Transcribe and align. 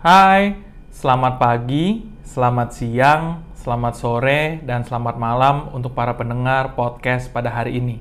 Hai, 0.00 0.56
selamat 0.88 1.36
pagi, 1.36 2.08
selamat 2.24 2.72
siang, 2.72 3.44
selamat 3.52 3.94
sore, 4.00 4.56
dan 4.64 4.80
selamat 4.80 5.20
malam 5.20 5.68
untuk 5.76 5.92
para 5.92 6.16
pendengar 6.16 6.72
podcast 6.72 7.28
pada 7.28 7.52
hari 7.52 7.76
ini. 7.76 8.00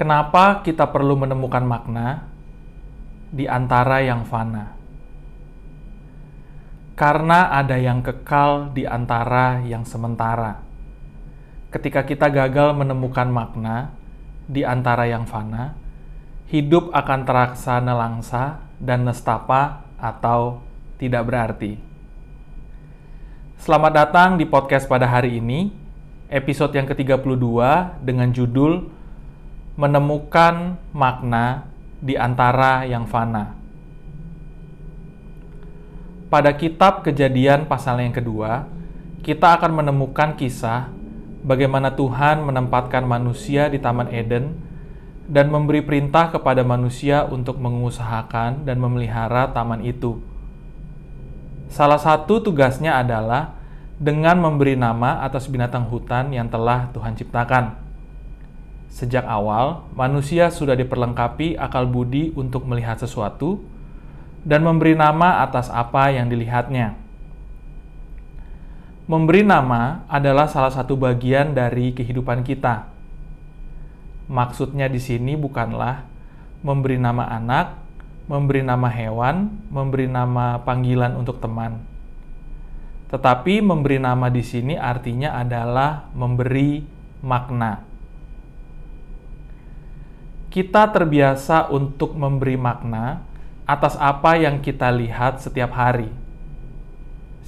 Kenapa 0.00 0.64
kita 0.64 0.88
perlu 0.88 1.12
menemukan 1.12 1.60
makna 1.60 2.24
di 3.28 3.44
antara 3.44 4.00
yang 4.00 4.24
fana? 4.24 4.72
Karena 6.96 7.52
ada 7.52 7.76
yang 7.76 8.00
kekal 8.00 8.72
di 8.72 8.88
antara 8.88 9.60
yang 9.60 9.84
sementara. 9.84 10.56
Ketika 11.68 12.08
kita 12.08 12.32
gagal 12.32 12.72
menemukan 12.72 13.28
makna 13.28 13.92
di 14.48 14.64
antara 14.64 15.04
yang 15.04 15.28
fana, 15.28 15.76
hidup 16.48 16.96
akan 16.96 17.28
terasa 17.28 17.76
nelangsa 17.84 18.69
dan 18.80 19.04
nestapa 19.04 19.84
atau 20.00 20.64
tidak 20.96 21.28
berarti. 21.28 21.76
Selamat 23.60 23.92
datang 23.92 24.40
di 24.40 24.48
podcast 24.48 24.88
pada 24.88 25.04
hari 25.04 25.36
ini, 25.36 25.68
episode 26.32 26.72
yang 26.72 26.88
ke-32 26.88 27.44
dengan 28.00 28.32
judul 28.32 28.88
Menemukan 29.76 30.80
Makna 30.96 31.68
di 32.00 32.16
Antara 32.16 32.88
Yang 32.88 33.04
Fana. 33.12 33.44
Pada 36.32 36.56
kitab 36.56 37.04
Kejadian 37.04 37.68
pasal 37.68 38.00
yang 38.00 38.16
kedua, 38.16 38.64
kita 39.20 39.60
akan 39.60 39.84
menemukan 39.84 40.32
kisah 40.40 40.88
bagaimana 41.44 41.92
Tuhan 41.92 42.40
menempatkan 42.40 43.04
manusia 43.04 43.68
di 43.68 43.76
Taman 43.76 44.08
Eden 44.08 44.69
dan 45.30 45.46
memberi 45.46 45.78
perintah 45.78 46.34
kepada 46.34 46.66
manusia 46.66 47.22
untuk 47.22 47.62
mengusahakan 47.62 48.66
dan 48.66 48.82
memelihara 48.82 49.54
taman 49.54 49.86
itu. 49.86 50.18
Salah 51.70 52.02
satu 52.02 52.42
tugasnya 52.42 52.98
adalah 52.98 53.54
dengan 54.02 54.42
memberi 54.42 54.74
nama 54.74 55.22
atas 55.22 55.46
binatang 55.46 55.86
hutan 55.86 56.34
yang 56.34 56.50
telah 56.50 56.90
Tuhan 56.90 57.14
ciptakan. 57.14 57.78
Sejak 58.90 59.22
awal, 59.22 59.86
manusia 59.94 60.50
sudah 60.50 60.74
diperlengkapi 60.74 61.54
akal 61.54 61.86
budi 61.86 62.34
untuk 62.34 62.66
melihat 62.66 62.98
sesuatu 62.98 63.62
dan 64.42 64.66
memberi 64.66 64.98
nama 64.98 65.46
atas 65.46 65.70
apa 65.70 66.10
yang 66.10 66.26
dilihatnya. 66.26 66.98
Memberi 69.06 69.46
nama 69.46 70.02
adalah 70.10 70.50
salah 70.50 70.74
satu 70.74 70.98
bagian 70.98 71.54
dari 71.54 71.94
kehidupan 71.94 72.42
kita 72.42 72.89
Maksudnya 74.30 74.86
di 74.86 75.02
sini 75.02 75.34
bukanlah 75.34 76.06
memberi 76.62 77.02
nama 77.02 77.26
anak, 77.34 77.82
memberi 78.30 78.62
nama 78.62 78.86
hewan, 78.86 79.50
memberi 79.74 80.06
nama 80.06 80.62
panggilan 80.62 81.18
untuk 81.18 81.42
teman. 81.42 81.82
Tetapi 83.10 83.58
memberi 83.58 83.98
nama 83.98 84.30
di 84.30 84.38
sini 84.46 84.78
artinya 84.78 85.34
adalah 85.34 86.06
memberi 86.14 86.78
makna. 87.26 87.82
Kita 90.46 90.86
terbiasa 90.94 91.66
untuk 91.74 92.14
memberi 92.14 92.54
makna 92.54 93.26
atas 93.66 93.98
apa 93.98 94.38
yang 94.38 94.62
kita 94.62 94.94
lihat 94.94 95.42
setiap 95.42 95.74
hari. 95.74 96.06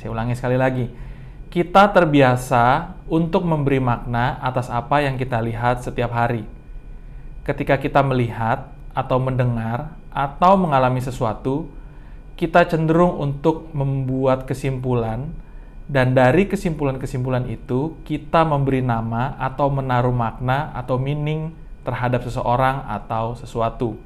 Saya 0.02 0.10
ulangi 0.10 0.34
sekali 0.34 0.58
lagi. 0.58 0.90
Kita 1.46 1.94
terbiasa 1.94 2.98
untuk 3.06 3.46
memberi 3.46 3.78
makna 3.78 4.42
atas 4.42 4.66
apa 4.66 4.98
yang 4.98 5.14
kita 5.14 5.38
lihat 5.38 5.86
setiap 5.86 6.10
hari 6.10 6.42
ketika 7.42 7.78
kita 7.78 8.00
melihat 8.06 8.70
atau 8.94 9.18
mendengar 9.18 9.94
atau 10.14 10.54
mengalami 10.54 11.02
sesuatu, 11.02 11.66
kita 12.38 12.66
cenderung 12.66 13.18
untuk 13.18 13.70
membuat 13.74 14.46
kesimpulan, 14.46 15.30
dan 15.90 16.14
dari 16.14 16.46
kesimpulan-kesimpulan 16.46 17.50
itu 17.50 17.98
kita 18.06 18.46
memberi 18.46 18.80
nama 18.80 19.34
atau 19.36 19.68
menaruh 19.68 20.14
makna 20.14 20.70
atau 20.72 20.96
meaning 20.96 21.52
terhadap 21.82 22.22
seseorang 22.22 22.86
atau 22.86 23.34
sesuatu. 23.34 23.98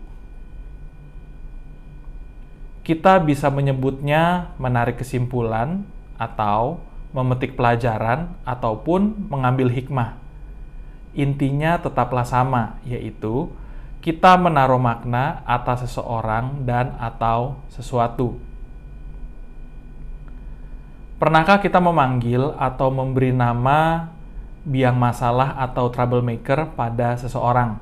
Kita 2.87 3.19
bisa 3.19 3.51
menyebutnya 3.51 4.55
menarik 4.57 5.03
kesimpulan, 5.03 5.85
atau 6.17 6.81
memetik 7.13 7.59
pelajaran, 7.59 8.33
ataupun 8.47 9.29
mengambil 9.29 9.69
hikmah 9.69 10.26
intinya 11.17 11.81
tetaplah 11.81 12.29
sama, 12.29 12.77
yaitu 12.85 13.49
kita 14.05 14.39
menaruh 14.39 14.79
makna 14.79 15.43
atas 15.49 15.89
seseorang 15.89 16.63
dan 16.63 16.95
atau 17.01 17.59
sesuatu. 17.73 18.39
Pernahkah 21.17 21.59
kita 21.65 21.81
memanggil 21.81 22.53
atau 22.61 22.93
memberi 22.93 23.33
nama 23.33 24.13
biang 24.63 25.01
masalah 25.01 25.57
atau 25.57 25.89
troublemaker 25.89 26.77
pada 26.77 27.17
seseorang? 27.17 27.81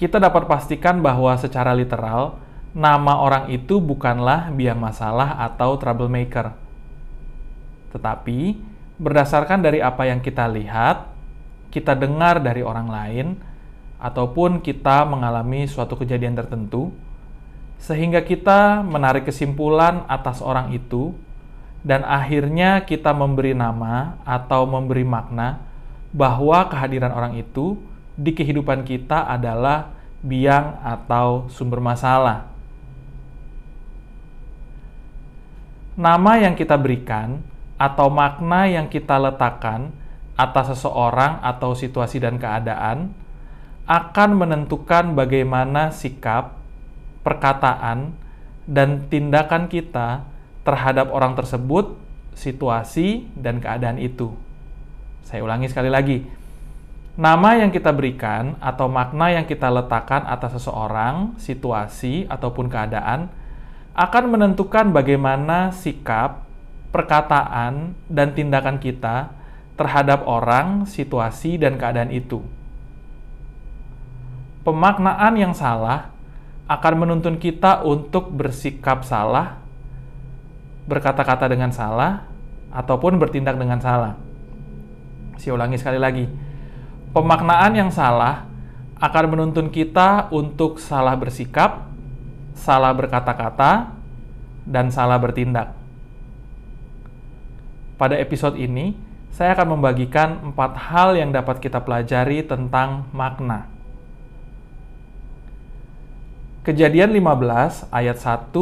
Kita 0.00 0.16
dapat 0.16 0.48
pastikan 0.48 1.04
bahwa 1.04 1.36
secara 1.36 1.76
literal, 1.76 2.40
nama 2.72 3.20
orang 3.20 3.52
itu 3.52 3.76
bukanlah 3.80 4.48
biang 4.52 4.80
masalah 4.80 5.36
atau 5.40 5.76
troublemaker. 5.76 6.52
Tetapi, 7.92 8.40
berdasarkan 8.96 9.60
dari 9.60 9.84
apa 9.84 10.08
yang 10.08 10.24
kita 10.24 10.48
lihat, 10.48 11.12
kita 11.72 11.92
dengar 11.92 12.40
dari 12.40 12.64
orang 12.64 12.88
lain, 12.88 13.26
ataupun 13.96 14.60
kita 14.60 15.08
mengalami 15.08 15.64
suatu 15.68 15.96
kejadian 15.96 16.36
tertentu, 16.36 16.92
sehingga 17.76 18.24
kita 18.24 18.80
menarik 18.84 19.28
kesimpulan 19.28 20.04
atas 20.08 20.40
orang 20.40 20.72
itu, 20.72 21.12
dan 21.86 22.02
akhirnya 22.02 22.82
kita 22.82 23.12
memberi 23.12 23.54
nama 23.54 24.18
atau 24.26 24.66
memberi 24.66 25.06
makna 25.06 25.62
bahwa 26.10 26.66
kehadiran 26.66 27.12
orang 27.12 27.36
itu 27.36 27.78
di 28.16 28.32
kehidupan 28.32 28.82
kita 28.82 29.28
adalah 29.28 29.92
biang 30.24 30.80
atau 30.82 31.46
sumber 31.52 31.78
masalah. 31.78 32.48
Nama 35.96 36.32
yang 36.48 36.56
kita 36.56 36.76
berikan 36.76 37.40
atau 37.76 38.08
makna 38.08 38.68
yang 38.68 38.88
kita 38.88 39.20
letakkan 39.20 39.92
atas 40.36 40.76
seseorang 40.76 41.40
atau 41.40 41.72
situasi 41.72 42.20
dan 42.20 42.36
keadaan 42.36 43.12
akan 43.86 44.30
menentukan 44.36 45.14
bagaimana 45.14 45.94
sikap, 45.94 46.58
perkataan, 47.22 48.12
dan 48.66 49.06
tindakan 49.06 49.70
kita 49.70 50.26
terhadap 50.66 51.14
orang 51.14 51.38
tersebut, 51.38 51.94
situasi, 52.34 53.30
dan 53.38 53.62
keadaan 53.62 54.02
itu. 54.02 54.34
Saya 55.22 55.46
ulangi 55.46 55.70
sekali 55.70 55.86
lagi. 55.86 56.26
Nama 57.16 57.64
yang 57.64 57.70
kita 57.72 57.94
berikan 57.96 58.58
atau 58.60 58.90
makna 58.90 59.32
yang 59.32 59.46
kita 59.48 59.70
letakkan 59.72 60.26
atas 60.26 60.60
seseorang, 60.60 61.38
situasi, 61.38 62.26
ataupun 62.28 62.68
keadaan 62.68 63.30
akan 63.96 64.24
menentukan 64.28 64.92
bagaimana 64.92 65.72
sikap, 65.72 66.44
perkataan, 66.96 67.92
dan 68.08 68.32
tindakan 68.32 68.80
kita 68.80 69.28
terhadap 69.76 70.24
orang, 70.24 70.88
situasi, 70.88 71.60
dan 71.60 71.76
keadaan 71.76 72.08
itu. 72.08 72.40
Pemaknaan 74.64 75.36
yang 75.36 75.52
salah 75.52 76.08
akan 76.64 76.94
menuntun 77.04 77.36
kita 77.36 77.84
untuk 77.84 78.32
bersikap 78.32 79.04
salah, 79.04 79.60
berkata-kata 80.88 81.52
dengan 81.52 81.68
salah, 81.68 82.24
ataupun 82.72 83.20
bertindak 83.20 83.60
dengan 83.60 83.76
salah. 83.76 84.16
Saya 85.36 85.52
ulangi 85.52 85.76
sekali 85.76 86.00
lagi. 86.00 86.24
Pemaknaan 87.12 87.72
yang 87.76 87.92
salah 87.92 88.48
akan 88.96 89.24
menuntun 89.36 89.68
kita 89.68 90.32
untuk 90.32 90.80
salah 90.80 91.12
bersikap, 91.12 91.84
salah 92.56 92.96
berkata-kata, 92.96 93.92
dan 94.64 94.88
salah 94.88 95.20
bertindak. 95.20 95.76
Pada 97.96 98.12
episode 98.20 98.60
ini, 98.60 98.92
saya 99.32 99.56
akan 99.56 99.80
membagikan 99.80 100.52
empat 100.52 100.92
hal 100.92 101.16
yang 101.16 101.32
dapat 101.32 101.64
kita 101.64 101.80
pelajari 101.80 102.44
tentang 102.44 103.08
makna. 103.12 103.72
Kejadian 106.60 107.16
15 107.16 107.88
ayat 107.88 108.20
1 108.20 108.52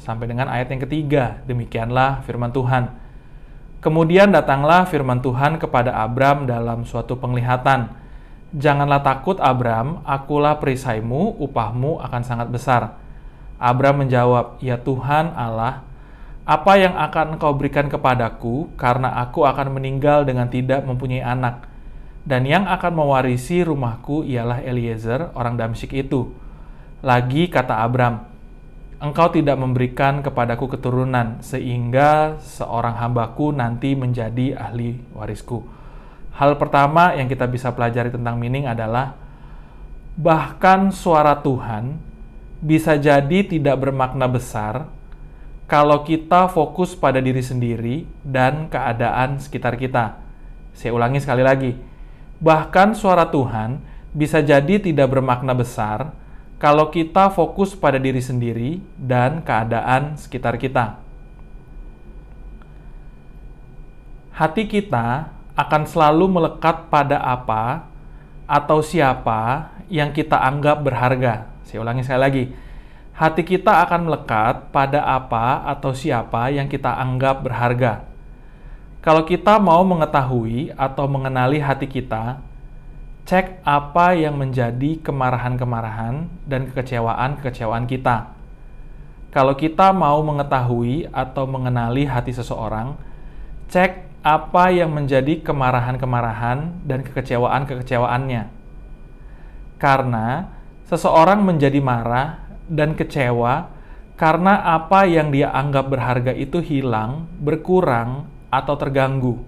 sampai 0.00 0.24
dengan 0.24 0.48
ayat 0.48 0.72
yang 0.72 0.88
ketiga. 0.88 1.44
Demikianlah 1.44 2.24
firman 2.24 2.48
Tuhan. 2.48 2.96
Kemudian 3.84 4.32
datanglah 4.32 4.88
firman 4.88 5.20
Tuhan 5.20 5.60
kepada 5.60 5.92
Abram 5.92 6.48
dalam 6.48 6.88
suatu 6.88 7.18
penglihatan. 7.20 7.92
Janganlah 8.56 9.04
takut 9.04 9.36
Abram, 9.42 10.00
akulah 10.08 10.56
perisaimu, 10.56 11.40
upahmu 11.40 12.00
akan 12.08 12.22
sangat 12.24 12.48
besar. 12.48 12.96
Abram 13.60 14.00
menjawab, 14.00 14.62
Ya 14.64 14.78
Tuhan 14.80 15.34
Allah, 15.34 15.82
apa 16.42 16.74
yang 16.74 16.98
akan 16.98 17.38
engkau 17.38 17.54
berikan 17.54 17.86
kepadaku 17.86 18.74
karena 18.74 19.14
aku 19.22 19.46
akan 19.46 19.78
meninggal 19.78 20.26
dengan 20.26 20.50
tidak 20.50 20.82
mempunyai 20.82 21.22
anak? 21.22 21.70
Dan 22.22 22.46
yang 22.46 22.66
akan 22.70 22.98
mewarisi 22.98 23.66
rumahku 23.66 24.22
ialah 24.26 24.62
Eliezer, 24.62 25.30
orang 25.34 25.58
Damsyik 25.58 26.06
itu. 26.06 26.30
Lagi 27.02 27.50
kata 27.50 27.82
Abram, 27.82 28.26
engkau 29.02 29.30
tidak 29.34 29.58
memberikan 29.58 30.22
kepadaku 30.22 30.70
keturunan, 30.70 31.42
sehingga 31.42 32.38
seorang 32.38 32.94
hambaku 32.94 33.50
nanti 33.50 33.98
menjadi 33.98 34.54
ahli 34.54 35.02
warisku. 35.14 35.66
Hal 36.38 36.58
pertama 36.58 37.14
yang 37.18 37.26
kita 37.26 37.50
bisa 37.50 37.74
pelajari 37.74 38.14
tentang 38.14 38.38
meaning 38.38 38.70
adalah 38.70 39.18
bahkan 40.14 40.94
suara 40.94 41.38
Tuhan 41.42 41.98
bisa 42.62 42.94
jadi 42.94 43.42
tidak 43.42 43.82
bermakna 43.82 44.30
besar 44.30 44.86
kalau 45.72 46.04
kita 46.04 46.52
fokus 46.52 46.92
pada 46.92 47.16
diri 47.16 47.40
sendiri 47.40 48.04
dan 48.20 48.68
keadaan 48.68 49.40
sekitar 49.40 49.80
kita. 49.80 50.20
Saya 50.76 50.92
ulangi 50.92 51.16
sekali 51.16 51.40
lagi. 51.40 51.72
Bahkan 52.44 52.92
suara 52.92 53.32
Tuhan 53.32 53.80
bisa 54.12 54.44
jadi 54.44 54.76
tidak 54.76 55.08
bermakna 55.08 55.56
besar 55.56 56.12
kalau 56.60 56.92
kita 56.92 57.32
fokus 57.32 57.72
pada 57.72 57.96
diri 57.96 58.20
sendiri 58.20 58.84
dan 59.00 59.40
keadaan 59.40 60.20
sekitar 60.20 60.60
kita. 60.60 61.00
Hati 64.36 64.68
kita 64.68 65.32
akan 65.56 65.82
selalu 65.88 66.36
melekat 66.36 66.92
pada 66.92 67.16
apa 67.24 67.88
atau 68.44 68.84
siapa 68.84 69.72
yang 69.88 70.12
kita 70.12 70.36
anggap 70.36 70.84
berharga. 70.84 71.48
Saya 71.64 71.80
ulangi 71.80 72.04
sekali 72.04 72.20
lagi. 72.20 72.44
Hati 73.22 73.46
kita 73.46 73.86
akan 73.86 74.10
melekat 74.10 74.74
pada 74.74 75.06
apa 75.06 75.62
atau 75.70 75.94
siapa 75.94 76.50
yang 76.50 76.66
kita 76.66 76.90
anggap 76.90 77.46
berharga. 77.46 78.02
Kalau 78.98 79.22
kita 79.22 79.62
mau 79.62 79.86
mengetahui 79.86 80.74
atau 80.74 81.06
mengenali 81.06 81.62
hati 81.62 81.86
kita, 81.86 82.42
cek 83.22 83.62
apa 83.62 84.18
yang 84.18 84.34
menjadi 84.34 84.98
kemarahan-kemarahan 85.06 86.26
dan 86.50 86.66
kekecewaan-kekecewaan 86.66 87.86
kita. 87.86 88.34
Kalau 89.30 89.54
kita 89.54 89.94
mau 89.94 90.18
mengetahui 90.26 91.06
atau 91.14 91.46
mengenali 91.46 92.10
hati 92.10 92.34
seseorang, 92.34 92.98
cek 93.70 94.02
apa 94.26 94.74
yang 94.74 94.90
menjadi 94.90 95.46
kemarahan-kemarahan 95.46 96.74
dan 96.82 97.06
kekecewaan-kekecewaannya. 97.06 98.50
Karena 99.78 100.58
seseorang 100.90 101.46
menjadi 101.46 101.78
marah 101.78 102.41
dan 102.72 102.96
kecewa 102.96 103.68
karena 104.16 104.64
apa 104.64 105.04
yang 105.04 105.28
dia 105.28 105.52
anggap 105.52 105.92
berharga 105.92 106.32
itu 106.32 106.64
hilang, 106.64 107.28
berkurang, 107.36 108.24
atau 108.48 108.74
terganggu. 108.80 109.44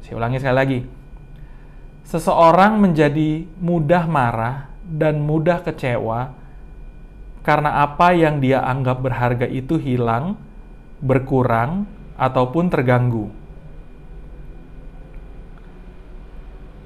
Saya 0.00 0.16
ulangi 0.16 0.40
sekali 0.40 0.56
lagi. 0.56 0.80
Seseorang 2.06 2.78
menjadi 2.80 3.44
mudah 3.60 4.08
marah 4.08 4.70
dan 4.86 5.20
mudah 5.20 5.60
kecewa 5.60 6.32
karena 7.44 7.84
apa 7.84 8.14
yang 8.16 8.40
dia 8.40 8.64
anggap 8.64 9.02
berharga 9.04 9.44
itu 9.44 9.76
hilang, 9.76 10.38
berkurang, 11.04 11.84
ataupun 12.16 12.72
terganggu. 12.72 13.28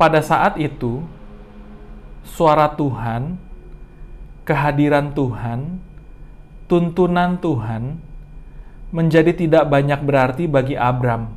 pada 0.00 0.25
saat 0.25 0.56
itu, 0.56 1.05
suara 2.25 2.73
Tuhan, 2.73 3.37
kehadiran 4.48 5.12
Tuhan, 5.12 5.82
tuntunan 6.70 7.37
Tuhan 7.38 7.98
menjadi 8.90 9.31
tidak 9.34 9.70
banyak 9.70 10.02
berarti 10.02 10.50
bagi 10.50 10.75
Abram, 10.75 11.31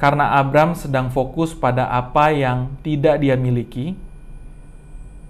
karena 0.00 0.34
Abram 0.40 0.74
sedang 0.74 1.12
fokus 1.14 1.54
pada 1.54 1.86
apa 1.86 2.34
yang 2.34 2.74
tidak 2.82 3.22
dia 3.22 3.38
miliki. 3.38 3.94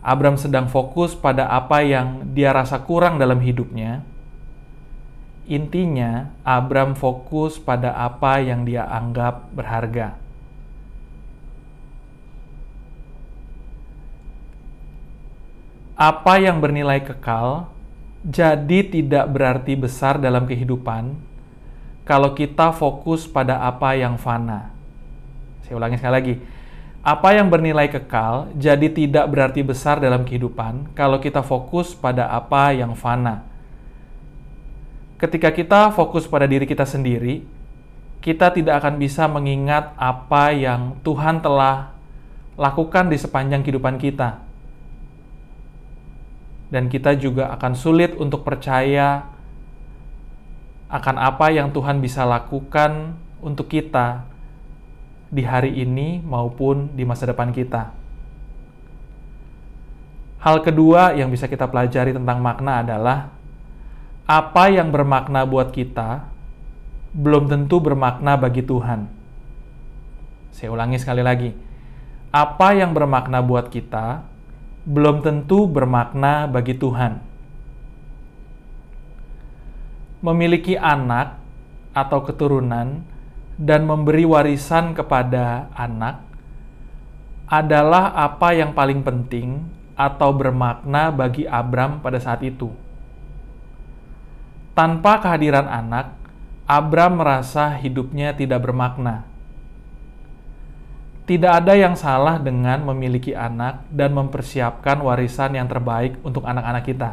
Abram 0.02 0.34
sedang 0.34 0.66
fokus 0.66 1.14
pada 1.14 1.46
apa 1.46 1.78
yang 1.86 2.34
dia 2.34 2.50
rasa 2.50 2.82
kurang 2.82 3.22
dalam 3.22 3.38
hidupnya. 3.38 4.02
Intinya, 5.46 6.34
Abram 6.42 6.94
fokus 6.98 7.58
pada 7.58 7.94
apa 7.94 8.42
yang 8.42 8.66
dia 8.66 8.82
anggap 8.82 9.50
berharga. 9.54 10.21
Apa 16.02 16.43
yang 16.43 16.58
bernilai 16.58 16.99
kekal 16.99 17.70
jadi 18.26 18.82
tidak 18.90 19.31
berarti 19.31 19.78
besar 19.78 20.19
dalam 20.19 20.50
kehidupan 20.50 21.14
kalau 22.02 22.34
kita 22.34 22.75
fokus 22.75 23.31
pada 23.31 23.62
apa 23.62 23.94
yang 23.94 24.19
fana. 24.19 24.75
Saya 25.62 25.78
ulangi 25.78 26.02
sekali 26.02 26.14
lagi. 26.19 26.34
Apa 27.06 27.38
yang 27.38 27.46
bernilai 27.46 27.87
kekal 27.87 28.50
jadi 28.58 28.90
tidak 28.90 29.31
berarti 29.31 29.62
besar 29.62 30.02
dalam 30.02 30.26
kehidupan 30.26 30.90
kalau 30.99 31.22
kita 31.22 31.38
fokus 31.46 31.94
pada 31.94 32.26
apa 32.34 32.75
yang 32.75 32.98
fana. 32.98 33.46
Ketika 35.22 35.55
kita 35.55 35.94
fokus 35.94 36.26
pada 36.26 36.50
diri 36.50 36.66
kita 36.66 36.82
sendiri, 36.82 37.46
kita 38.19 38.50
tidak 38.50 38.82
akan 38.82 38.98
bisa 38.98 39.31
mengingat 39.31 39.94
apa 39.94 40.50
yang 40.50 40.98
Tuhan 41.06 41.38
telah 41.38 41.94
lakukan 42.58 43.06
di 43.06 43.19
sepanjang 43.22 43.62
kehidupan 43.62 44.02
kita 44.02 44.50
dan 46.72 46.88
kita 46.88 47.12
juga 47.20 47.52
akan 47.52 47.76
sulit 47.76 48.16
untuk 48.16 48.48
percaya 48.48 49.28
akan 50.88 51.16
apa 51.20 51.52
yang 51.52 51.69
Tuhan 51.69 52.00
bisa 52.00 52.24
lakukan 52.24 53.12
untuk 53.44 53.69
kita 53.69 54.24
di 55.28 55.44
hari 55.44 55.84
ini 55.84 56.24
maupun 56.24 56.96
di 56.96 57.04
masa 57.04 57.28
depan 57.28 57.52
kita. 57.52 57.92
Hal 60.40 60.64
kedua 60.64 61.12
yang 61.12 61.28
bisa 61.28 61.44
kita 61.48 61.69
pelajari 61.69 62.16
tentang 62.16 62.40
makna 62.40 62.80
adalah 62.80 63.32
apa 64.24 64.64
yang 64.72 64.88
bermakna 64.88 65.44
buat 65.44 65.76
kita 65.76 66.24
belum 67.12 67.52
tentu 67.52 67.84
bermakna 67.84 68.40
bagi 68.40 68.64
Tuhan. 68.64 69.08
Saya 70.52 70.72
ulangi 70.72 70.96
sekali 70.96 71.20
lagi. 71.20 71.52
Apa 72.32 72.72
yang 72.72 72.96
bermakna 72.96 73.44
buat 73.44 73.69
kita 73.69 74.24
belum 74.82 75.23
tentu 75.23 75.70
bermakna 75.70 76.50
bagi 76.50 76.75
Tuhan. 76.75 77.22
Memiliki 80.22 80.74
anak 80.74 81.39
atau 81.94 82.22
keturunan 82.22 83.03
dan 83.58 83.86
memberi 83.86 84.27
warisan 84.27 84.94
kepada 84.94 85.70
anak 85.74 86.22
adalah 87.46 88.15
apa 88.17 88.55
yang 88.55 88.74
paling 88.74 89.03
penting 89.06 89.67
atau 89.94 90.34
bermakna 90.34 91.15
bagi 91.15 91.46
Abram 91.46 92.03
pada 92.03 92.19
saat 92.19 92.43
itu. 92.43 92.70
Tanpa 94.72 95.20
kehadiran 95.20 95.69
anak, 95.69 96.17
Abram 96.65 97.20
merasa 97.20 97.77
hidupnya 97.77 98.32
tidak 98.32 98.65
bermakna 98.65 99.31
tidak 101.22 101.62
ada 101.62 101.79
yang 101.79 101.94
salah 101.94 102.43
dengan 102.43 102.82
memiliki 102.82 103.31
anak 103.31 103.86
dan 103.94 104.10
mempersiapkan 104.10 104.98
warisan 104.98 105.55
yang 105.55 105.70
terbaik 105.70 106.19
untuk 106.26 106.43
anak-anak 106.43 106.82
kita. 106.82 107.10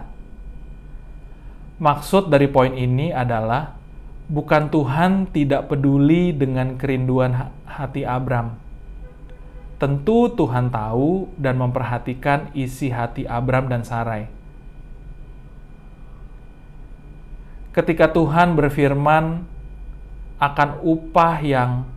Maksud 1.77 2.27
dari 2.33 2.49
poin 2.49 2.73
ini 2.73 3.13
adalah 3.13 3.77
bukan 4.25 4.67
Tuhan 4.73 5.29
tidak 5.29 5.69
peduli 5.69 6.33
dengan 6.33 6.73
kerinduan 6.75 7.53
hati 7.69 8.03
Abram. 8.03 8.57
Tentu 9.79 10.27
Tuhan 10.35 10.73
tahu 10.73 11.31
dan 11.39 11.55
memperhatikan 11.55 12.51
isi 12.51 12.91
hati 12.91 13.23
Abram 13.23 13.71
dan 13.71 13.87
Sarai. 13.87 14.27
Ketika 17.71 18.11
Tuhan 18.11 18.59
berfirman 18.59 19.45
akan 20.41 20.69
upah 20.83 21.39
yang 21.39 21.87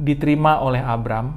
diterima 0.00 0.64
oleh 0.64 0.80
Abram, 0.80 1.36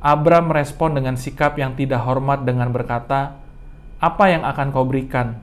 Abram 0.00 0.48
merespon 0.48 0.96
dengan 0.96 1.16
sikap 1.20 1.60
yang 1.60 1.76
tidak 1.76 2.00
hormat 2.04 2.44
dengan 2.44 2.72
berkata, 2.72 3.36
"Apa 4.00 4.32
yang 4.32 4.48
akan 4.48 4.72
kau 4.72 4.88
berikan?" 4.88 5.36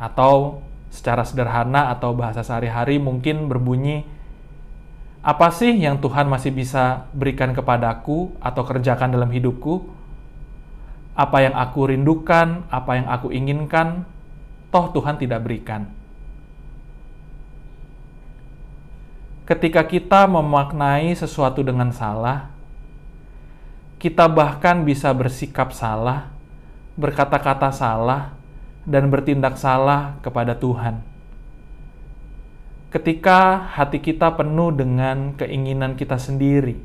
Atau 0.00 0.64
secara 0.88 1.28
sederhana 1.28 1.92
atau 1.92 2.16
bahasa 2.16 2.40
sehari-hari 2.40 2.96
mungkin 2.96 3.52
berbunyi, 3.52 4.08
"Apa 5.20 5.52
sih 5.52 5.76
yang 5.76 6.00
Tuhan 6.00 6.24
masih 6.24 6.56
bisa 6.56 7.04
berikan 7.12 7.52
kepadaku 7.52 8.32
atau 8.40 8.62
kerjakan 8.64 9.12
dalam 9.12 9.28
hidupku? 9.28 9.84
Apa 11.12 11.44
yang 11.44 11.52
aku 11.52 11.92
rindukan, 11.92 12.64
apa 12.72 12.92
yang 12.96 13.08
aku 13.12 13.28
inginkan, 13.28 14.08
toh 14.72 14.88
Tuhan 14.88 15.20
tidak 15.20 15.44
berikan." 15.44 15.97
Ketika 19.48 19.80
kita 19.80 20.28
memaknai 20.28 21.16
sesuatu 21.16 21.64
dengan 21.64 21.88
salah, 21.88 22.52
kita 23.96 24.28
bahkan 24.28 24.84
bisa 24.84 25.08
bersikap 25.16 25.72
salah, 25.72 26.28
berkata-kata 27.00 27.72
salah, 27.72 28.36
dan 28.84 29.08
bertindak 29.08 29.56
salah 29.56 30.20
kepada 30.20 30.52
Tuhan. 30.52 31.00
Ketika 32.92 33.72
hati 33.72 34.04
kita 34.04 34.36
penuh 34.36 34.68
dengan 34.72 35.32
keinginan 35.32 35.96
kita 35.96 36.20
sendiri, 36.20 36.76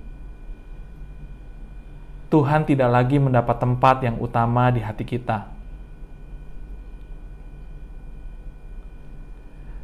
Tuhan 2.32 2.64
tidak 2.64 2.90
lagi 2.90 3.20
mendapat 3.20 3.60
tempat 3.60 4.08
yang 4.08 4.16
utama 4.24 4.72
di 4.72 4.80
hati 4.80 5.04
kita. 5.04 5.54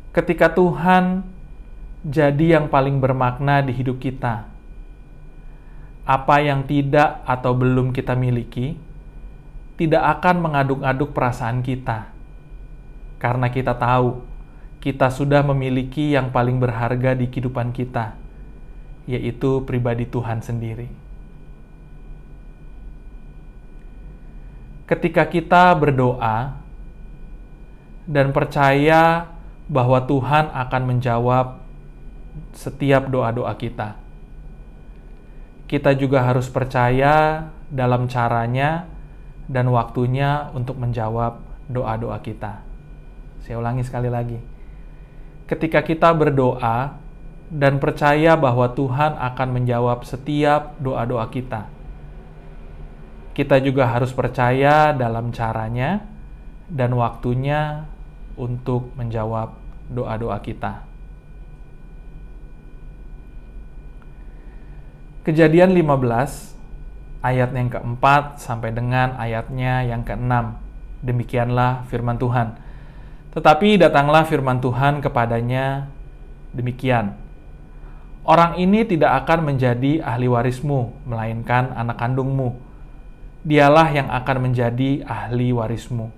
ketika 0.09 0.51
Tuhan 0.51 1.23
jadi 2.05 2.59
yang 2.59 2.71
paling 2.71 3.03
bermakna 3.03 3.59
di 3.59 3.75
hidup 3.75 3.99
kita. 3.99 4.47
Apa 6.07 6.41
yang 6.41 6.65
tidak 6.65 7.21
atau 7.27 7.53
belum 7.53 7.91
kita 7.93 8.17
miliki 8.17 8.79
tidak 9.77 10.19
akan 10.19 10.35
mengaduk-aduk 10.43 11.13
perasaan 11.15 11.61
kita, 11.61 12.11
karena 13.21 13.47
kita 13.47 13.77
tahu 13.77 14.25
kita 14.79 15.11
sudah 15.11 15.43
memiliki 15.43 16.15
yang 16.15 16.31
paling 16.31 16.57
berharga 16.57 17.15
di 17.15 17.27
kehidupan 17.27 17.75
kita, 17.75 18.15
yaitu 19.07 19.63
pribadi 19.67 20.07
Tuhan 20.07 20.39
sendiri. 20.39 20.87
Ketika 24.89 25.29
kita 25.29 25.77
berdoa 25.77 26.57
dan 28.09 28.33
percaya 28.33 29.29
bahwa 29.69 30.01
Tuhan 30.09 30.49
akan 30.49 30.81
menjawab 30.89 31.58
setiap 32.55 33.07
doa-doa 33.07 33.53
kita. 33.55 33.97
Kita 35.69 35.93
juga 35.93 36.25
harus 36.25 36.49
percaya 36.49 37.45
dalam 37.69 38.09
caranya 38.09 38.89
dan 39.45 39.69
waktunya 39.69 40.49
untuk 40.57 40.81
menjawab 40.81 41.41
doa-doa 41.69 42.17
kita. 42.25 42.65
Saya 43.45 43.61
ulangi 43.61 43.85
sekali 43.85 44.09
lagi. 44.09 44.41
Ketika 45.45 45.85
kita 45.85 46.13
berdoa 46.13 46.97
dan 47.49 47.81
percaya 47.81 48.37
bahwa 48.37 48.69
Tuhan 48.73 49.17
akan 49.17 49.49
menjawab 49.61 50.05
setiap 50.05 50.77
doa-doa 50.77 51.25
kita, 51.29 51.65
kita 53.33 53.57
juga 53.61 53.89
harus 53.89 54.13
percaya 54.13 54.93
dalam 54.93 55.33
caranya 55.33 56.05
dan 56.69 56.93
waktunya 56.93 57.89
untuk 58.37 58.93
menjawab 58.93 59.57
doa-doa 59.89 60.37
kita. 60.45 60.88
Kejadian 65.29 65.77
15 65.77 66.57
ayat 67.21 67.53
yang 67.53 67.69
keempat 67.69 68.41
sampai 68.41 68.73
dengan 68.73 69.13
ayatnya 69.13 69.85
yang 69.85 70.01
keenam. 70.01 70.57
Demikianlah 71.05 71.85
firman 71.85 72.17
Tuhan. 72.17 72.57
Tetapi 73.37 73.77
datanglah 73.77 74.25
firman 74.25 74.57
Tuhan 74.57 75.05
kepadanya 75.05 75.85
demikian. 76.49 77.13
Orang 78.25 78.57
ini 78.57 78.81
tidak 78.89 79.21
akan 79.21 79.53
menjadi 79.53 80.01
ahli 80.01 80.25
warismu, 80.25 80.97
melainkan 81.05 81.77
anak 81.77 82.01
kandungmu. 82.01 82.57
Dialah 83.45 83.85
yang 83.93 84.09
akan 84.09 84.49
menjadi 84.49 85.05
ahli 85.05 85.53
warismu. 85.53 86.09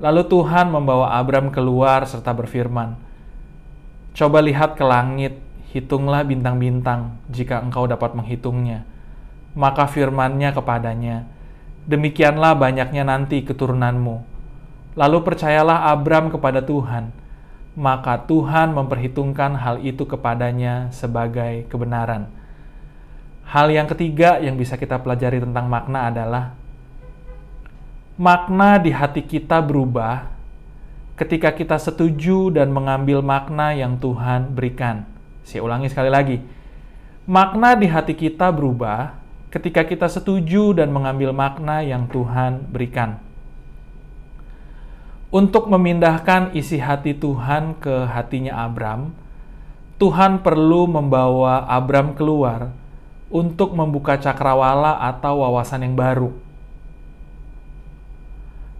Lalu 0.00 0.24
Tuhan 0.24 0.72
membawa 0.72 1.20
Abram 1.20 1.52
keluar 1.52 2.08
serta 2.08 2.32
berfirman, 2.32 2.96
Coba 4.16 4.40
lihat 4.40 4.72
ke 4.80 4.84
langit, 4.88 5.36
hitunglah 5.70 6.26
bintang-bintang 6.26 7.22
jika 7.30 7.62
engkau 7.62 7.86
dapat 7.86 8.18
menghitungnya. 8.18 8.82
Maka 9.54 9.86
firmannya 9.86 10.50
kepadanya, 10.50 11.28
Demikianlah 11.82 12.54
banyaknya 12.54 13.02
nanti 13.02 13.42
keturunanmu. 13.42 14.22
Lalu 14.94 15.18
percayalah 15.26 15.90
Abram 15.90 16.30
kepada 16.30 16.62
Tuhan, 16.62 17.10
maka 17.74 18.22
Tuhan 18.22 18.70
memperhitungkan 18.70 19.58
hal 19.58 19.82
itu 19.82 20.06
kepadanya 20.06 20.94
sebagai 20.94 21.66
kebenaran. 21.66 22.30
Hal 23.50 23.66
yang 23.74 23.90
ketiga 23.90 24.38
yang 24.38 24.54
bisa 24.54 24.78
kita 24.78 25.02
pelajari 25.02 25.42
tentang 25.42 25.66
makna 25.66 26.06
adalah 26.06 26.54
makna 28.14 28.78
di 28.78 28.94
hati 28.94 29.26
kita 29.26 29.58
berubah 29.58 30.30
ketika 31.18 31.50
kita 31.50 31.82
setuju 31.82 32.54
dan 32.54 32.70
mengambil 32.70 33.26
makna 33.26 33.74
yang 33.74 33.98
Tuhan 33.98 34.54
berikan. 34.54 35.11
Saya 35.42 35.62
ulangi 35.66 35.90
sekali 35.90 36.10
lagi. 36.10 36.36
Makna 37.26 37.78
di 37.78 37.86
hati 37.86 38.14
kita 38.18 38.50
berubah 38.50 39.14
ketika 39.52 39.86
kita 39.86 40.10
setuju 40.10 40.74
dan 40.74 40.90
mengambil 40.90 41.30
makna 41.30 41.84
yang 41.84 42.10
Tuhan 42.10 42.66
berikan. 42.70 43.20
Untuk 45.32 45.70
memindahkan 45.70 46.52
isi 46.52 46.76
hati 46.76 47.16
Tuhan 47.16 47.78
ke 47.80 48.04
hatinya 48.10 48.68
Abram, 48.68 49.16
Tuhan 49.96 50.44
perlu 50.44 50.84
membawa 50.90 51.64
Abram 51.64 52.12
keluar 52.12 52.74
untuk 53.32 53.72
membuka 53.72 54.20
cakrawala 54.20 55.00
atau 55.00 55.40
wawasan 55.40 55.88
yang 55.88 55.96
baru 55.96 56.36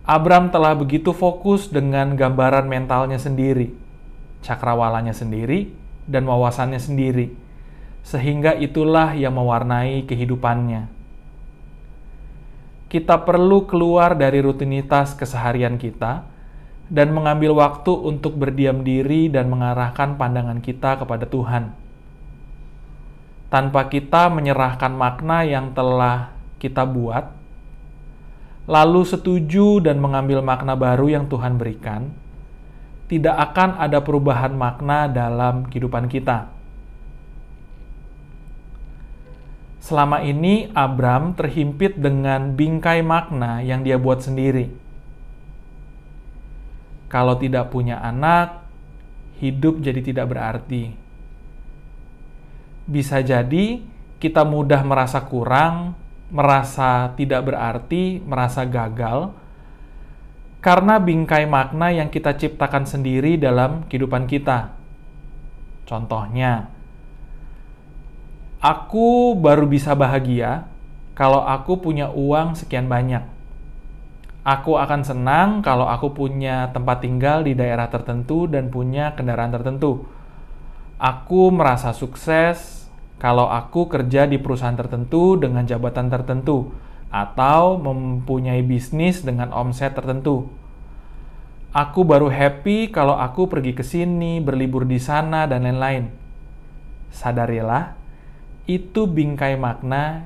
Abram 0.03 0.51
telah 0.51 0.75
begitu 0.75 1.15
fokus 1.15 1.71
dengan 1.71 2.19
gambaran 2.19 2.67
mentalnya 2.67 3.23
sendiri, 3.23 3.71
cakrawalanya 4.43 5.15
sendiri, 5.15 5.71
dan 6.07 6.27
wawasannya 6.27 6.79
sendiri, 6.79 7.35
sehingga 8.03 8.55
itulah 8.59 9.15
yang 9.15 9.39
mewarnai 9.39 10.03
kehidupannya. 10.07 10.91
Kita 12.93 13.25
perlu 13.25 13.65
keluar 13.65 14.13
dari 14.13 14.45
rutinitas 14.45 15.17
keseharian 15.17 15.81
kita 15.81 16.29
dan 16.93 17.09
mengambil 17.17 17.57
waktu 17.57 17.89
untuk 17.89 18.37
berdiam 18.37 18.85
diri 18.85 19.33
dan 19.33 19.49
mengarahkan 19.49 20.21
pandangan 20.21 20.61
kita 20.61 21.01
kepada 21.01 21.25
Tuhan. 21.25 21.73
Tanpa 23.49 23.89
kita 23.89 24.29
menyerahkan 24.29 24.93
makna 24.93 25.45
yang 25.45 25.73
telah 25.73 26.37
kita 26.61 26.85
buat, 26.85 27.33
lalu 28.69 29.09
setuju 29.09 29.81
dan 29.81 29.97
mengambil 29.97 30.45
makna 30.45 30.77
baru 30.77 31.09
yang 31.09 31.25
Tuhan 31.33 31.57
berikan, 31.57 32.13
tidak 33.13 33.37
akan 33.53 33.77
ada 33.77 34.01
perubahan 34.01 34.57
makna 34.57 35.05
dalam 35.05 35.69
kehidupan 35.69 36.09
kita. 36.09 36.49
Selama 39.85 40.25
ini, 40.25 40.73
Abram 40.73 41.37
terhimpit 41.37 42.01
dengan 42.01 42.57
bingkai 42.57 43.05
makna 43.05 43.61
yang 43.61 43.85
dia 43.85 44.01
buat 44.01 44.25
sendiri. 44.25 44.73
Kalau 47.13 47.37
tidak 47.37 47.69
punya 47.69 48.01
anak, 48.01 48.65
hidup 49.45 49.85
jadi 49.85 50.01
tidak 50.01 50.33
berarti. 50.33 50.97
Bisa 52.89 53.21
jadi 53.21 53.85
kita 54.17 54.49
mudah 54.49 54.81
merasa 54.81 55.21
kurang 55.21 56.01
merasa 56.33 57.13
tidak 57.13 57.53
berarti, 57.53 58.25
merasa 58.25 58.65
gagal, 58.65 59.37
karena 60.63 61.03
bingkai 61.03 61.45
makna 61.51 61.91
yang 61.91 62.07
kita 62.07 62.39
ciptakan 62.39 62.87
sendiri 62.87 63.35
dalam 63.35 63.83
kehidupan 63.91 64.31
kita. 64.31 64.71
Contohnya, 65.83 66.71
aku 68.63 69.35
baru 69.35 69.67
bisa 69.67 69.99
bahagia 69.99 70.71
kalau 71.19 71.43
aku 71.43 71.83
punya 71.83 72.15
uang 72.15 72.55
sekian 72.55 72.87
banyak. 72.87 73.27
Aku 74.47 74.79
akan 74.79 75.03
senang 75.03 75.49
kalau 75.67 75.87
aku 75.87 76.15
punya 76.15 76.71
tempat 76.71 77.03
tinggal 77.03 77.43
di 77.43 77.59
daerah 77.59 77.91
tertentu 77.91 78.47
dan 78.47 78.71
punya 78.71 79.19
kendaraan 79.19 79.51
tertentu. 79.51 80.07
Aku 80.99 81.51
merasa 81.51 81.91
sukses 81.91 82.87
kalau 83.19 83.51
aku 83.51 83.91
kerja 83.91 84.31
di 84.31 84.39
perusahaan 84.39 84.79
tertentu 84.79 85.39
dengan 85.39 85.67
jabatan 85.67 86.07
tertentu 86.07 86.71
atau 87.13 87.77
mempunyai 87.77 88.65
bisnis 88.65 89.21
dengan 89.21 89.53
omset 89.53 89.93
tertentu. 89.93 90.49
Aku 91.73 92.09
baru 92.09 92.33
happy 92.33 92.89
kalau 92.89 93.17
aku 93.17 93.49
pergi 93.53 93.77
ke 93.77 93.85
sini, 93.85 94.41
berlibur 94.41 94.89
di 94.89 94.97
sana, 94.97 95.45
dan 95.45 95.69
lain-lain. 95.69 96.09
Sadarilah, 97.13 97.97
itu 98.65 99.05
bingkai 99.05 99.61
makna 99.61 100.25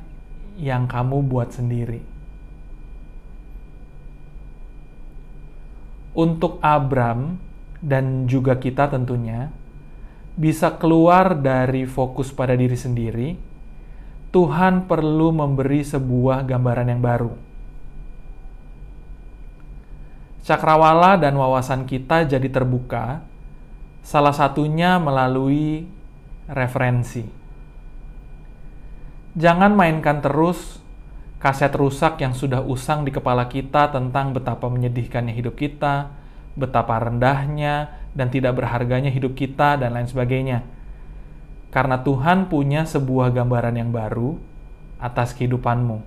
yang 0.59 0.87
kamu 0.87 1.27
buat 1.27 1.51
sendiri. 1.51 2.03
Untuk 6.17 6.63
Abram 6.65 7.37
dan 7.83 8.25
juga 8.31 8.59
kita 8.59 8.89
tentunya, 8.91 9.51
bisa 10.35 10.75
keluar 10.75 11.35
dari 11.39 11.85
fokus 11.85 12.35
pada 12.35 12.59
diri 12.59 12.75
sendiri, 12.75 13.29
Tuhan 14.37 14.85
perlu 14.85 15.33
memberi 15.33 15.81
sebuah 15.81 16.45
gambaran 16.45 16.93
yang 16.93 17.01
baru. 17.01 17.33
Cakrawala 20.45 21.17
dan 21.17 21.41
wawasan 21.41 21.89
kita 21.89 22.29
jadi 22.29 22.45
terbuka, 22.53 23.25
salah 24.05 24.37
satunya 24.37 25.01
melalui 25.01 25.89
referensi. 26.53 27.25
Jangan 29.41 29.73
mainkan 29.73 30.21
terus 30.21 30.85
kaset 31.41 31.73
rusak 31.73 32.21
yang 32.21 32.37
sudah 32.37 32.61
usang 32.61 33.09
di 33.09 33.17
kepala 33.17 33.49
kita 33.49 33.89
tentang 33.89 34.37
betapa 34.37 34.69
menyedihkannya 34.69 35.33
hidup 35.33 35.57
kita, 35.57 36.13
betapa 36.61 37.01
rendahnya 37.01 37.89
dan 38.13 38.29
tidak 38.29 38.61
berharganya 38.61 39.09
hidup 39.09 39.33
kita, 39.33 39.81
dan 39.81 39.97
lain 39.97 40.13
sebagainya. 40.13 40.76
Karena 41.75 42.01
Tuhan 42.01 42.49
punya 42.49 42.89
sebuah 42.89 43.35
gambaran 43.35 43.77
yang 43.77 43.91
baru 43.93 44.39
atas 44.97 45.37
kehidupanmu. 45.37 46.01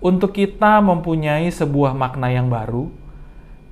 Untuk 0.00 0.32
kita 0.32 0.80
mempunyai 0.80 1.52
sebuah 1.52 1.92
makna 1.92 2.32
yang 2.32 2.48
baru, 2.48 2.88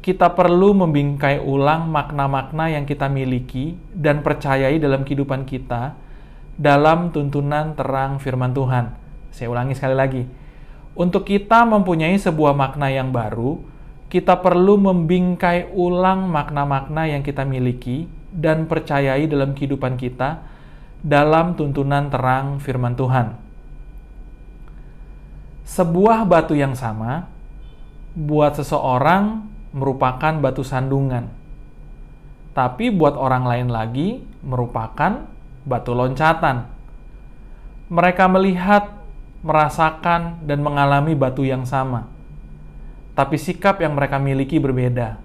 kita 0.04 0.36
perlu 0.36 0.76
membingkai 0.76 1.40
ulang 1.40 1.88
makna-makna 1.88 2.68
yang 2.68 2.84
kita 2.84 3.08
miliki 3.08 3.80
dan 3.96 4.20
percayai 4.20 4.76
dalam 4.76 5.08
kehidupan 5.08 5.48
kita 5.48 5.96
dalam 6.58 7.14
tuntunan 7.14 7.72
terang 7.72 8.20
firman 8.20 8.52
Tuhan. 8.52 8.92
Saya 9.30 9.48
ulangi 9.48 9.72
sekali 9.78 9.96
lagi. 9.96 10.22
Untuk 10.98 11.22
kita 11.22 11.62
mempunyai 11.62 12.18
sebuah 12.18 12.52
makna 12.52 12.90
yang 12.90 13.14
baru, 13.14 13.62
kita 14.10 14.42
perlu 14.42 14.80
membingkai 14.80 15.70
ulang 15.70 16.26
makna-makna 16.26 17.06
yang 17.06 17.22
kita 17.22 17.46
miliki 17.46 18.10
dan 18.32 18.68
percayai 18.68 19.24
dalam 19.24 19.56
kehidupan 19.56 19.96
kita 19.96 20.44
dalam 21.00 21.54
tuntunan 21.54 22.10
terang 22.10 22.58
firman 22.58 22.98
Tuhan. 22.98 23.38
Sebuah 25.68 26.24
batu 26.24 26.56
yang 26.56 26.72
sama 26.72 27.28
buat 28.16 28.56
seseorang 28.56 29.46
merupakan 29.70 30.32
batu 30.40 30.64
sandungan. 30.64 31.28
Tapi 32.56 32.90
buat 32.90 33.14
orang 33.14 33.44
lain 33.46 33.68
lagi 33.70 34.08
merupakan 34.42 35.28
batu 35.62 35.92
loncatan. 35.94 36.66
Mereka 37.92 38.24
melihat, 38.26 38.98
merasakan, 39.46 40.42
dan 40.42 40.58
mengalami 40.64 41.14
batu 41.14 41.46
yang 41.46 41.62
sama. 41.62 42.10
Tapi 43.14 43.38
sikap 43.38 43.78
yang 43.78 43.94
mereka 43.94 44.18
miliki 44.18 44.58
berbeda. 44.58 45.20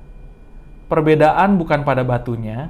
Perbedaan 0.85 1.57
bukan 1.57 1.81
pada 1.81 2.05
batunya, 2.05 2.69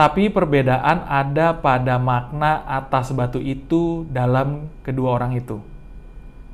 tapi 0.00 0.32
perbedaan 0.32 1.04
ada 1.04 1.60
pada 1.60 2.00
makna 2.00 2.64
atas 2.64 3.12
batu 3.12 3.36
itu 3.36 4.08
dalam 4.08 4.72
kedua 4.80 5.20
orang 5.20 5.36
itu. 5.36 5.60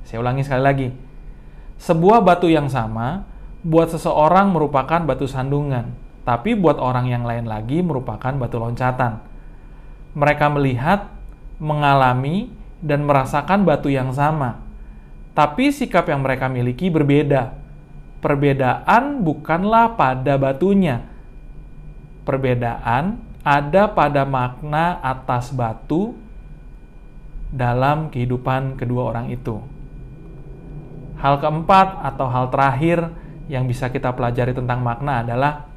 Saya 0.02 0.18
ulangi 0.18 0.42
sekali 0.42 0.62
lagi. 0.66 0.88
Sebuah 1.78 2.26
batu 2.26 2.50
yang 2.50 2.66
sama 2.66 3.22
buat 3.62 3.94
seseorang 3.94 4.50
merupakan 4.50 4.98
batu 5.06 5.30
sandungan, 5.30 5.94
tapi 6.26 6.58
buat 6.58 6.82
orang 6.82 7.06
yang 7.06 7.22
lain 7.22 7.46
lagi 7.46 7.86
merupakan 7.86 8.34
batu 8.34 8.58
loncatan. 8.58 9.22
Mereka 10.18 10.46
melihat, 10.50 11.14
mengalami, 11.62 12.50
dan 12.82 13.06
merasakan 13.06 13.62
batu 13.62 13.86
yang 13.86 14.10
sama, 14.10 14.58
tapi 15.38 15.70
sikap 15.70 16.10
yang 16.10 16.26
mereka 16.26 16.50
miliki 16.50 16.90
berbeda. 16.90 17.54
Perbedaan 18.18 19.22
bukanlah 19.22 19.94
pada 19.94 20.34
batunya, 20.34 21.06
perbedaan 22.26 23.25
ada 23.46 23.86
pada 23.86 24.26
makna 24.26 24.98
atas 24.98 25.54
batu 25.54 26.18
dalam 27.54 28.10
kehidupan 28.10 28.74
kedua 28.74 29.14
orang 29.14 29.30
itu. 29.30 29.62
Hal 31.22 31.38
keempat 31.38 32.02
atau 32.02 32.26
hal 32.26 32.50
terakhir 32.50 33.06
yang 33.46 33.70
bisa 33.70 33.86
kita 33.86 34.10
pelajari 34.10 34.50
tentang 34.50 34.82
makna 34.82 35.22
adalah 35.22 35.70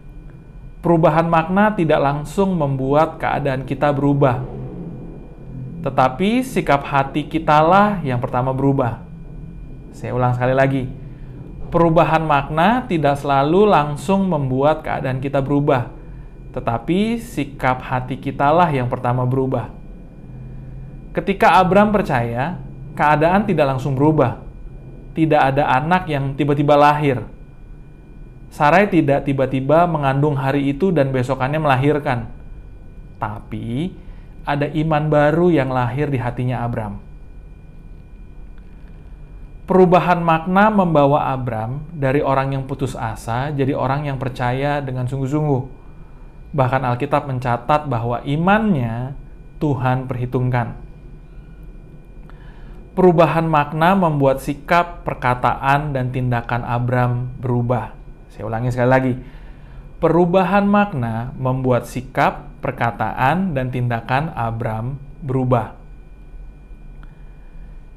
perubahan 0.81 1.29
makna 1.29 1.77
tidak 1.77 2.01
langsung 2.01 2.57
membuat 2.57 3.21
keadaan 3.21 3.61
kita 3.69 3.93
berubah. 3.93 4.41
Tetapi 5.85 6.41
sikap 6.41 6.81
hati 6.89 7.29
kitalah 7.29 8.01
yang 8.01 8.17
pertama 8.17 8.49
berubah. 8.49 8.99
Saya 9.93 10.17
ulang 10.17 10.33
sekali 10.33 10.57
lagi. 10.57 10.83
Perubahan 11.69 12.25
makna 12.25 12.89
tidak 12.89 13.21
selalu 13.21 13.69
langsung 13.69 14.25
membuat 14.25 14.81
keadaan 14.81 15.21
kita 15.21 15.37
berubah. 15.37 15.98
Tetapi 16.51 17.21
sikap 17.21 17.81
hati 17.85 18.17
kitalah 18.17 18.69
yang 18.73 18.89
pertama 18.89 19.25
berubah. 19.25 19.69
Ketika 21.13 21.57
Abram 21.61 21.93
percaya, 21.93 22.57
keadaan 22.93 23.45
tidak 23.45 23.75
langsung 23.75 23.93
berubah. 23.93 24.41
Tidak 25.13 25.41
ada 25.41 25.67
anak 25.77 26.07
yang 26.07 26.33
tiba-tiba 26.37 26.77
lahir 26.79 27.21
Sarai 28.49 28.89
tidak 28.89 29.29
tiba-tiba 29.29 29.85
mengandung 29.85 30.33
hari 30.33 30.73
itu 30.73 30.89
dan 30.89 31.13
besokannya 31.13 31.61
melahirkan. 31.61 32.25
Tapi 33.21 33.93
ada 34.41 34.65
iman 34.65 35.05
baru 35.05 35.53
yang 35.53 35.69
lahir 35.69 36.09
di 36.09 36.17
hatinya 36.17 36.65
Abram. 36.65 36.97
Perubahan 39.69 40.25
makna 40.25 40.73
membawa 40.73 41.29
Abram 41.29 41.85
dari 41.93 42.25
orang 42.25 42.57
yang 42.57 42.65
putus 42.65 42.97
asa 42.97 43.53
jadi 43.53 43.77
orang 43.77 44.09
yang 44.09 44.17
percaya 44.17 44.81
dengan 44.81 45.05
sungguh-sungguh. 45.05 45.78
Bahkan 46.49 46.81
Alkitab 46.81 47.29
mencatat 47.29 47.85
bahwa 47.85 48.21
imannya 48.25 49.13
Tuhan 49.61 50.09
perhitungkan. 50.09 50.75
Perubahan 52.97 53.45
makna 53.45 53.95
membuat 53.95 54.41
sikap, 54.43 55.07
perkataan, 55.07 55.93
dan 55.95 56.11
tindakan 56.11 56.67
Abram 56.67 57.31
berubah 57.39 57.99
saya 58.39 58.47
ulangi 58.47 58.71
sekali 58.71 58.87
lagi. 58.87 59.13
Perubahan 59.99 60.63
makna 60.63 61.35
membuat 61.35 61.91
sikap, 61.91 62.47
perkataan, 62.63 63.51
dan 63.51 63.67
tindakan 63.67 64.31
Abram 64.31 64.95
berubah. 65.19 65.75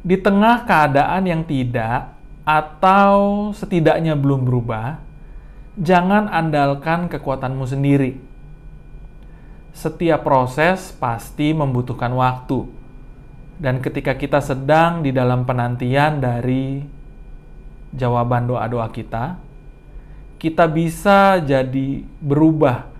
Di 0.02 0.18
tengah 0.18 0.66
keadaan 0.66 1.30
yang 1.30 1.46
tidak 1.46 2.10
atau 2.42 3.54
setidaknya 3.54 4.18
belum 4.18 4.42
berubah, 4.42 4.98
jangan 5.78 6.26
andalkan 6.26 7.06
kekuatanmu 7.06 7.62
sendiri. 7.70 8.18
Setiap 9.72 10.20
proses 10.20 10.92
pasti 10.92 11.56
membutuhkan 11.56 12.12
waktu, 12.12 12.68
dan 13.56 13.80
ketika 13.80 14.16
kita 14.16 14.44
sedang 14.44 15.00
di 15.00 15.10
dalam 15.16 15.48
penantian 15.48 16.20
dari 16.20 16.84
jawaban 17.92 18.48
doa-doa 18.48 18.88
kita, 18.92 19.40
kita 20.36 20.64
bisa 20.68 21.40
jadi 21.40 22.02
berubah 22.20 22.90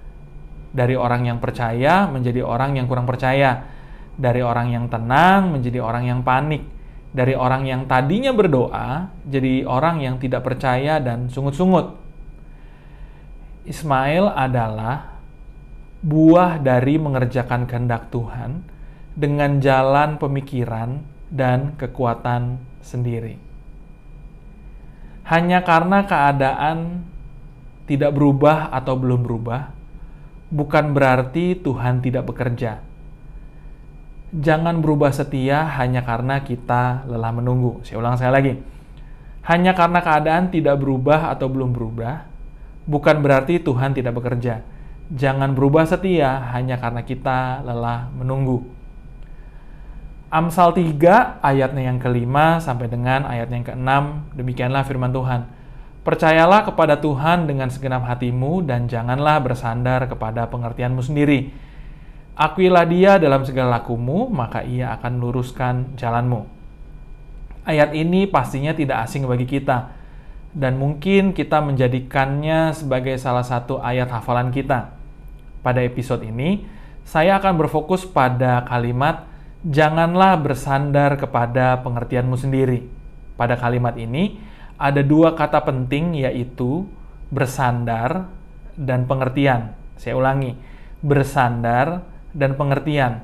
dari 0.73 0.97
orang 0.97 1.29
yang 1.29 1.39
percaya 1.43 2.09
menjadi 2.09 2.41
orang 2.41 2.81
yang 2.81 2.89
kurang 2.89 3.05
percaya, 3.05 3.69
dari 4.17 4.41
orang 4.41 4.73
yang 4.73 4.89
tenang 4.89 5.53
menjadi 5.53 5.85
orang 5.85 6.09
yang 6.09 6.21
panik, 6.25 6.65
dari 7.13 7.37
orang 7.37 7.69
yang 7.69 7.85
tadinya 7.85 8.33
berdoa 8.33 9.13
jadi 9.29 9.69
orang 9.69 10.01
yang 10.01 10.17
tidak 10.17 10.41
percaya 10.41 10.97
dan 11.03 11.29
sungut-sungut. 11.29 12.01
Ismail 13.69 14.33
adalah 14.33 15.12
buah 16.03 16.59
dari 16.59 16.99
mengerjakan 16.99 17.71
kehendak 17.71 18.11
Tuhan 18.11 18.67
dengan 19.15 19.63
jalan 19.63 20.19
pemikiran 20.19 20.99
dan 21.31 21.79
kekuatan 21.79 22.59
sendiri. 22.83 23.39
Hanya 25.23 25.63
karena 25.63 26.03
keadaan 26.03 27.07
tidak 27.87 28.19
berubah 28.19 28.75
atau 28.75 28.99
belum 28.99 29.23
berubah, 29.23 29.71
bukan 30.51 30.91
berarti 30.91 31.55
Tuhan 31.57 32.03
tidak 32.03 32.27
bekerja. 32.27 32.83
Jangan 34.33 34.83
berubah 34.83 35.15
setia 35.15 35.69
hanya 35.79 36.03
karena 36.03 36.43
kita 36.43 37.07
lelah 37.07 37.31
menunggu. 37.31 37.85
Saya 37.87 38.01
ulang 38.03 38.19
saya 38.19 38.35
lagi. 38.35 38.59
Hanya 39.45 39.77
karena 39.77 40.01
keadaan 40.03 40.51
tidak 40.51 40.81
berubah 40.81 41.31
atau 41.31 41.47
belum 41.53 41.71
berubah, 41.75 42.27
bukan 42.89 43.21
berarti 43.23 43.61
Tuhan 43.61 43.95
tidak 43.95 44.19
bekerja. 44.19 44.72
Jangan 45.13 45.53
berubah 45.53 45.85
setia 45.85 46.41
hanya 46.57 46.81
karena 46.81 47.05
kita 47.05 47.61
lelah 47.61 48.09
menunggu. 48.17 48.65
Amsal 50.33 50.73
3 50.73 51.45
ayatnya 51.45 51.93
yang 51.93 52.01
kelima 52.01 52.57
sampai 52.57 52.89
dengan 52.89 53.29
ayat 53.29 53.53
yang 53.53 53.61
keenam, 53.61 54.25
demikianlah 54.33 54.81
firman 54.89 55.13
Tuhan. 55.13 55.45
Percayalah 56.01 56.65
kepada 56.65 56.97
Tuhan 56.97 57.45
dengan 57.45 57.69
segenap 57.69 58.09
hatimu 58.09 58.65
dan 58.65 58.89
janganlah 58.89 59.45
bersandar 59.45 60.09
kepada 60.09 60.49
pengertianmu 60.49 61.05
sendiri. 61.05 61.53
Akuilah 62.33 62.89
dia 62.89 63.21
dalam 63.21 63.45
segala 63.45 63.85
lakumu, 63.85 64.33
maka 64.33 64.65
ia 64.65 64.97
akan 64.97 65.21
luruskan 65.21 65.93
jalanmu. 66.01 66.49
Ayat 67.69 67.93
ini 67.93 68.25
pastinya 68.25 68.73
tidak 68.73 69.05
asing 69.05 69.29
bagi 69.29 69.45
kita, 69.45 69.93
dan 70.57 70.81
mungkin 70.81 71.37
kita 71.37 71.61
menjadikannya 71.61 72.73
sebagai 72.73 73.21
salah 73.21 73.45
satu 73.45 73.79
ayat 73.85 74.09
hafalan 74.09 74.49
kita. 74.49 74.92
Pada 75.63 75.79
episode 75.83 76.27
ini, 76.27 76.67
saya 77.07 77.39
akan 77.39 77.55
berfokus 77.55 78.03
pada 78.07 78.67
kalimat 78.67 79.27
"janganlah 79.63 80.39
bersandar 80.43 81.15
kepada 81.15 81.79
pengertianmu 81.87 82.35
sendiri". 82.35 82.87
Pada 83.39 83.55
kalimat 83.55 83.95
ini, 83.95 84.43
ada 84.75 85.01
dua 85.07 85.39
kata 85.39 85.63
penting 85.63 86.19
yaitu 86.19 86.87
bersandar 87.31 88.27
dan 88.75 89.07
pengertian. 89.07 89.79
Saya 89.95 90.19
ulangi, 90.19 90.59
bersandar 90.99 92.03
dan 92.35 92.59
pengertian. 92.59 93.23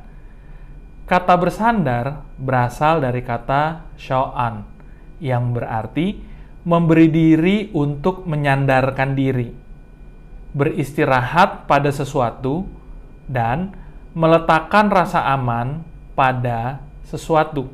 Kata 1.09 1.35
bersandar 1.41 2.23
berasal 2.37 3.01
dari 3.01 3.25
kata 3.25 3.91
sha'an 3.97 4.63
yang 5.19 5.57
berarti 5.57 6.21
memberi 6.69 7.09
diri 7.09 7.57
untuk 7.73 8.29
menyandarkan 8.29 9.17
diri, 9.17 9.49
beristirahat 10.59 11.71
pada 11.71 11.95
sesuatu, 11.95 12.67
dan 13.31 13.79
meletakkan 14.19 14.91
rasa 14.91 15.23
aman 15.31 15.87
pada 16.19 16.83
sesuatu. 17.07 17.71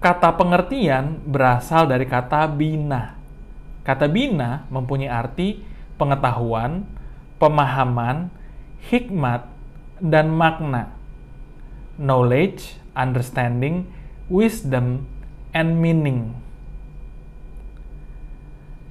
Kata 0.00 0.32
pengertian 0.32 1.20
berasal 1.28 1.84
dari 1.84 2.08
kata 2.08 2.48
bina 2.48 3.20
Kata 3.80 4.06
bina 4.06 4.68
mempunyai 4.68 5.08
arti 5.08 5.64
pengetahuan, 5.96 6.84
pemahaman, 7.40 8.28
hikmat, 8.92 9.48
dan 9.98 10.28
makna. 10.30 10.92
Knowledge, 11.96 12.76
understanding, 12.94 13.88
wisdom, 14.28 15.10
and 15.50 15.80
meaning. 15.80 16.36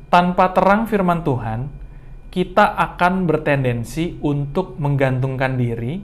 Tanpa 0.10 0.52
terang 0.58 0.90
firman 0.90 1.22
Tuhan, 1.22 1.70
kita 2.30 2.78
akan 2.78 3.26
bertendensi 3.26 4.18
untuk 4.22 4.78
menggantungkan 4.78 5.58
diri, 5.58 6.02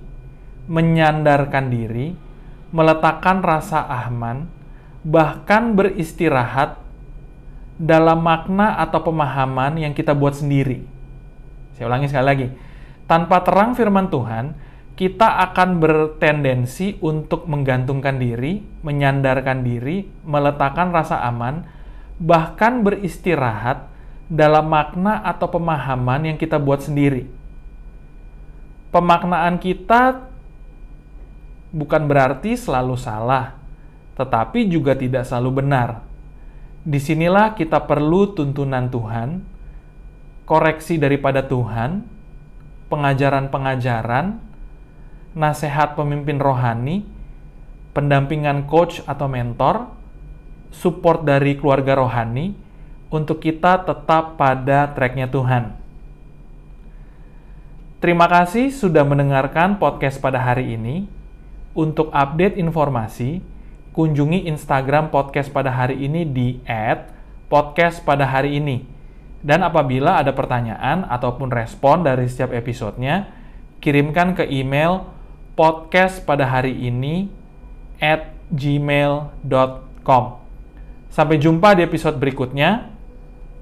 menyandarkan 0.65 1.69
diri, 1.69 2.17
meletakkan 2.73 3.45
rasa 3.45 3.85
aman, 3.85 4.49
bahkan 5.05 5.77
beristirahat 5.77 6.81
dalam 7.77 8.25
makna 8.25 8.81
atau 8.81 9.05
pemahaman 9.05 9.77
yang 9.77 9.93
kita 9.93 10.17
buat 10.17 10.33
sendiri. 10.33 10.81
Saya 11.77 11.85
ulangi 11.91 12.09
sekali 12.09 12.25
lagi. 12.25 12.47
Tanpa 13.05 13.45
terang 13.45 13.77
firman 13.77 14.09
Tuhan, 14.09 14.57
kita 14.97 15.43
akan 15.51 15.77
bertendensi 15.77 16.97
untuk 17.05 17.45
menggantungkan 17.45 18.17
diri, 18.17 18.65
menyandarkan 18.81 19.61
diri, 19.61 20.09
meletakkan 20.25 20.89
rasa 20.89 21.21
aman, 21.21 21.67
bahkan 22.17 22.81
beristirahat 22.81 23.91
dalam 24.25 24.65
makna 24.65 25.21
atau 25.21 25.45
pemahaman 25.49 26.33
yang 26.33 26.37
kita 26.37 26.57
buat 26.57 26.81
sendiri. 26.81 27.29
Pemaknaan 28.89 29.59
kita 29.61 30.25
bukan 31.75 32.07
berarti 32.07 32.55
selalu 32.55 32.95
salah, 32.95 33.59
tetapi 34.15 34.65
juga 34.71 34.95
tidak 34.95 35.27
selalu 35.27 35.61
benar. 35.61 36.01
Di 36.85 36.97
sinilah 37.01 37.57
kita 37.57 37.83
perlu 37.83 38.31
tuntunan 38.31 38.87
Tuhan, 38.87 39.43
koreksi 40.47 40.95
daripada 40.95 41.43
Tuhan, 41.43 42.05
pengajaran-pengajaran, 42.87 44.39
nasihat 45.35 45.99
pemimpin 45.99 46.39
rohani, 46.39 47.03
pendampingan 47.91 48.69
coach 48.69 49.03
atau 49.03 49.27
mentor, 49.27 49.91
support 50.71 51.27
dari 51.27 51.59
keluarga 51.59 51.99
rohani, 51.99 52.64
untuk 53.09 53.41
kita 53.41 53.85
tetap 53.85 54.37
pada 54.39 54.91
tracknya 54.93 55.29
Tuhan. 55.29 55.75
Terima 58.01 58.29
kasih 58.29 58.69
sudah 58.69 59.01
mendengarkan 59.01 59.81
podcast 59.81 60.21
pada 60.21 60.37
hari 60.37 60.77
ini. 60.77 61.09
Untuk 61.75 62.07
update 62.15 62.55
informasi, 62.55 63.43
kunjungi 63.91 64.47
Instagram 64.47 65.11
podcast 65.11 65.51
pada 65.51 65.73
hari 65.73 66.07
ini 66.07 66.23
di 66.23 66.63
@podcast 67.51 67.99
pada 68.05 68.23
hari 68.23 68.61
ini. 68.61 68.87
Dan 69.43 69.61
apabila 69.61 70.17
ada 70.17 70.31
pertanyaan 70.31 71.03
ataupun 71.05 71.51
respon 71.51 72.01
dari 72.01 72.25
setiap 72.31 72.55
episodenya, 72.55 73.29
kirimkan 73.83 74.33
ke 74.33 74.47
email 74.47 75.05
podcast 75.53 76.23
pada 76.23 76.47
hari 76.47 76.73
ini 76.73 77.29
at 78.01 78.33
gmail.com. 78.51 80.23
Sampai 81.11 81.39
jumpa 81.39 81.77
di 81.77 81.81
episode 81.85 82.19
berikutnya. 82.19 82.94